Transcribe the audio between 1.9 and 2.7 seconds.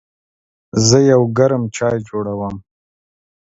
جوړوم.